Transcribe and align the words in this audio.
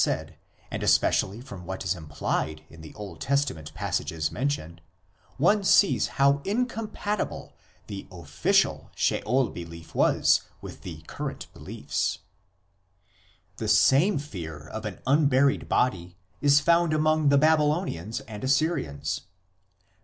31 0.01 0.03
ff. 0.03 0.29
180 0.97 1.37
IMMORTALITY 1.37 2.65
AND 2.71 2.81
THE 2.83 2.89
UNSEEN 2.89 2.93
WORLD 2.97 3.21
Testament 3.21 3.71
passages 3.75 4.31
mentioned, 4.31 4.81
one 5.37 5.63
sees 5.63 6.07
how 6.17 6.41
incompatible 6.43 7.53
the" 7.85 8.07
official" 8.11 8.89
Sheol 8.95 9.51
belief 9.51 9.93
was 9.93 10.41
with 10.59 10.81
the 10.81 11.03
current 11.05 11.53
beliefs. 11.53 12.17
The 13.57 13.67
same 13.67 14.17
fear 14.17 14.67
of 14.69 14.85
an 14.85 14.97
unburied 15.05 15.69
body 15.69 16.17
is 16.41 16.61
found 16.61 16.93
among 16.93 17.29
the 17.29 17.37
Babylonians 17.37 18.21
and 18.21 18.43
Assyrians. 18.43 19.21